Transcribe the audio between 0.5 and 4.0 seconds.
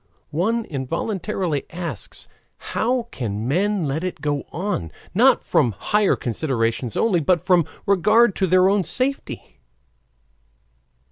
involuntarily asks how can men